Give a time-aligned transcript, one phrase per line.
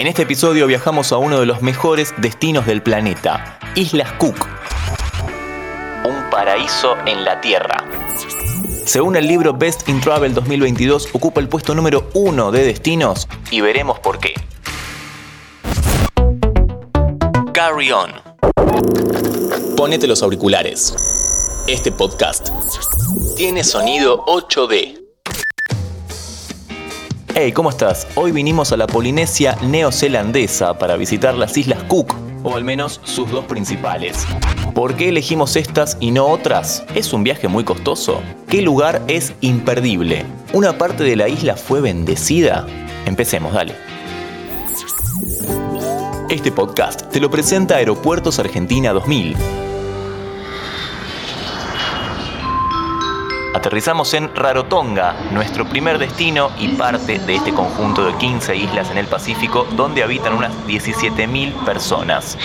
[0.00, 4.46] En este episodio viajamos a uno de los mejores destinos del planeta, Islas Cook.
[6.04, 7.84] Un paraíso en la Tierra.
[8.84, 13.60] Según el libro Best in Travel 2022, ocupa el puesto número uno de destinos y
[13.60, 14.34] veremos por qué.
[17.52, 18.12] Carry on.
[19.76, 20.94] Ponete los auriculares.
[21.66, 22.50] Este podcast
[23.36, 24.97] tiene sonido 8D.
[27.40, 28.08] Hey, ¿cómo estás?
[28.16, 33.30] Hoy vinimos a la Polinesia neozelandesa para visitar las Islas Cook, o al menos sus
[33.30, 34.26] dos principales.
[34.74, 36.84] ¿Por qué elegimos estas y no otras?
[36.96, 38.20] ¿Es un viaje muy costoso?
[38.48, 40.24] ¿Qué lugar es imperdible?
[40.52, 42.66] ¿Una parte de la isla fue bendecida?
[43.06, 43.76] Empecemos, dale.
[46.28, 49.36] Este podcast te lo presenta Aeropuertos Argentina 2000
[53.58, 58.98] Aterrizamos en Rarotonga, nuestro primer destino y parte de este conjunto de 15 islas en
[58.98, 62.38] el Pacífico donde habitan unas 17.000 personas.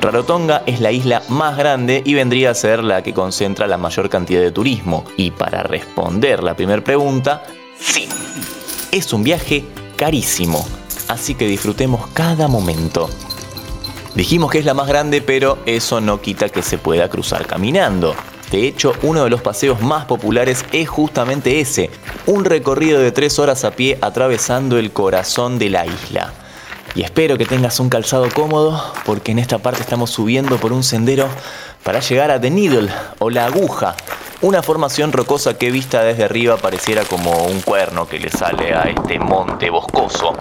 [0.00, 4.08] Rarotonga es la isla más grande y vendría a ser la que concentra la mayor
[4.08, 5.04] cantidad de turismo.
[5.16, 7.42] Y para responder la primera pregunta,
[7.76, 8.08] sí,
[8.92, 9.64] es un viaje
[9.96, 10.64] carísimo,
[11.08, 13.10] así que disfrutemos cada momento.
[14.14, 18.14] Dijimos que es la más grande, pero eso no quita que se pueda cruzar caminando.
[18.50, 21.90] De hecho, uno de los paseos más populares es justamente ese,
[22.26, 26.32] un recorrido de tres horas a pie atravesando el corazón de la isla.
[26.94, 30.82] Y espero que tengas un calzado cómodo porque en esta parte estamos subiendo por un
[30.82, 31.28] sendero
[31.82, 33.94] para llegar a The Needle o la aguja,
[34.40, 38.84] una formación rocosa que vista desde arriba pareciera como un cuerno que le sale a
[38.84, 40.32] este monte boscoso.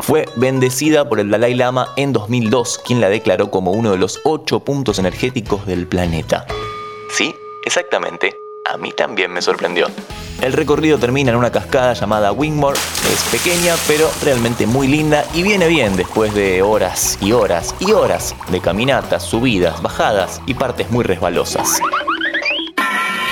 [0.00, 4.20] Fue bendecida por el Dalai Lama en 2002, quien la declaró como uno de los
[4.24, 6.46] ocho puntos energéticos del planeta.
[7.10, 8.40] Sí, exactamente.
[8.70, 9.86] A mí también me sorprendió.
[10.42, 12.78] El recorrido termina en una cascada llamada Wingmore.
[13.12, 17.92] Es pequeña, pero realmente muy linda y viene bien después de horas y horas y
[17.92, 21.80] horas de caminatas, subidas, bajadas y partes muy resbalosas.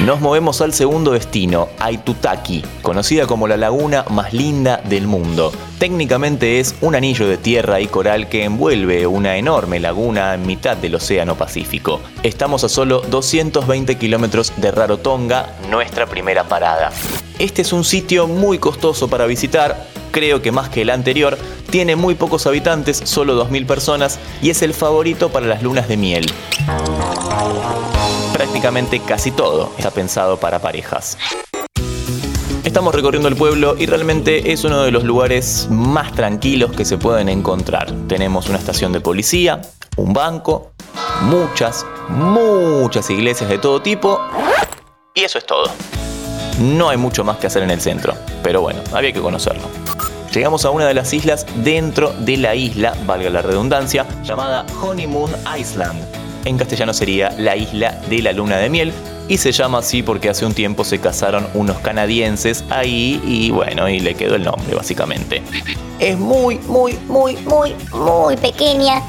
[0.00, 5.52] Nos movemos al segundo destino, Aitutaki, conocida como la laguna más linda del mundo.
[5.78, 10.74] Técnicamente es un anillo de tierra y coral que envuelve una enorme laguna en mitad
[10.74, 12.00] del Océano Pacífico.
[12.22, 16.92] Estamos a solo 220 kilómetros de Rarotonga, nuestra primera parada.
[17.38, 21.36] Este es un sitio muy costoso para visitar, creo que más que el anterior,
[21.68, 25.98] tiene muy pocos habitantes, solo 2.000 personas, y es el favorito para las lunas de
[25.98, 26.26] miel
[28.32, 31.16] prácticamente casi todo está pensado para parejas.
[32.76, 36.98] Estamos recorriendo el pueblo y realmente es uno de los lugares más tranquilos que se
[36.98, 37.90] pueden encontrar.
[38.06, 39.62] Tenemos una estación de policía,
[39.96, 40.72] un banco,
[41.22, 44.20] muchas, muchas iglesias de todo tipo
[45.14, 45.70] y eso es todo.
[46.60, 49.64] No hay mucho más que hacer en el centro, pero bueno, había que conocerlo.
[50.34, 55.30] Llegamos a una de las islas dentro de la isla, valga la redundancia, llamada Honeymoon
[55.58, 58.92] Island en castellano sería La isla de la luna de miel,
[59.28, 63.88] y se llama así porque hace un tiempo se casaron unos canadienses ahí y bueno,
[63.88, 65.42] y le quedó el nombre básicamente.
[65.98, 69.02] Es muy, muy, muy, muy, muy pequeña.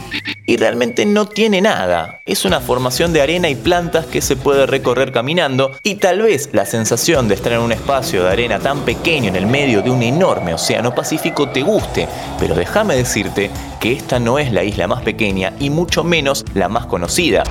[0.46, 2.22] Y realmente no tiene nada.
[2.26, 6.50] Es una formación de arena y plantas que se puede recorrer caminando y tal vez
[6.54, 9.90] la sensación de estar en un espacio de arena tan pequeño en el medio de
[9.90, 12.08] un enorme océano Pacífico te guste,
[12.40, 13.52] pero déjame decirte
[13.82, 17.44] que esta no es la isla más pequeña y mucho menos la más conocida.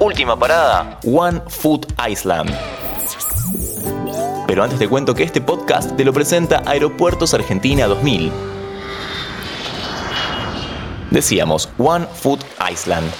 [0.00, 2.50] Última parada, One Foot Island.
[4.46, 8.32] Pero antes te cuento que este podcast te lo presenta Aeropuertos Argentina 2000.
[11.10, 12.40] Decíamos, One Foot
[12.72, 13.10] Island.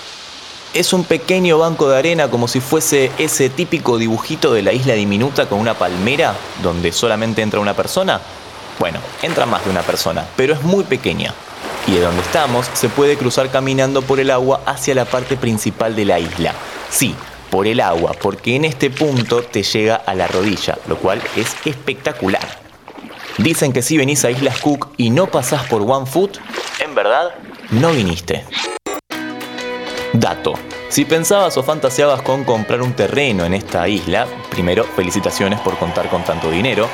[0.72, 4.94] Es un pequeño banco de arena como si fuese ese típico dibujito de la isla
[4.94, 8.22] diminuta con una palmera donde solamente entra una persona.
[8.78, 11.34] Bueno, entra más de una persona, pero es muy pequeña
[11.86, 15.96] y de donde estamos se puede cruzar caminando por el agua hacia la parte principal
[15.96, 16.54] de la isla.
[16.90, 17.14] Sí,
[17.50, 21.56] por el agua, porque en este punto te llega a la rodilla, lo cual es
[21.64, 22.60] espectacular.
[23.38, 26.38] Dicen que si venís a Islas Cook y no pasás por One Foot,
[26.78, 27.30] en verdad,
[27.70, 28.44] no viniste.
[30.12, 30.54] Dato.
[30.88, 36.08] Si pensabas o fantaseabas con comprar un terreno en esta isla, primero, felicitaciones por contar
[36.08, 36.88] con tanto dinero.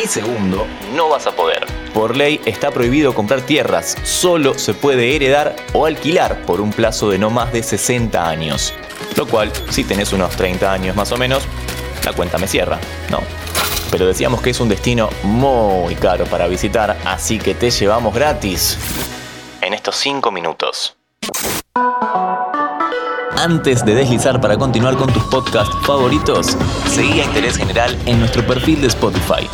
[0.00, 0.64] Y segundo,
[0.94, 1.66] no vas a poder.
[1.92, 7.10] Por ley está prohibido comprar tierras, solo se puede heredar o alquilar por un plazo
[7.10, 8.72] de no más de 60 años.
[9.16, 11.42] Lo cual, si tenés unos 30 años más o menos,
[12.04, 12.78] la cuenta me cierra,
[13.10, 13.18] ¿no?
[13.90, 18.78] Pero decíamos que es un destino muy caro para visitar, así que te llevamos gratis
[19.62, 20.96] en estos 5 minutos.
[23.36, 26.56] Antes de deslizar para continuar con tus podcasts favoritos,
[26.88, 29.48] seguí a Interés General en nuestro perfil de Spotify